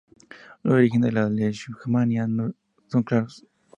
[0.63, 2.55] Los orígenes de la "Leishmania" no
[2.87, 3.45] son claros.